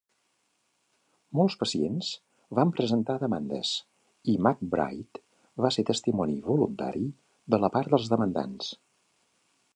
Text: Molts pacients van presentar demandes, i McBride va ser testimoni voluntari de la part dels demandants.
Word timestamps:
Molts 1.39 1.57
pacients 1.63 2.07
van 2.59 2.71
presentar 2.79 3.17
demandes, 3.25 3.75
i 4.33 4.35
McBride 4.47 5.23
va 5.67 5.73
ser 5.77 5.87
testimoni 5.91 6.41
voluntari 6.51 7.07
de 7.57 7.63
la 7.67 7.71
part 7.79 7.95
dels 7.97 8.11
demandants. 8.17 8.75